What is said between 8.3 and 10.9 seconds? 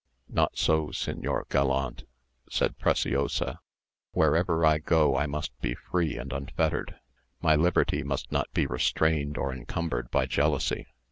not be restrained or encumbered by jealousy.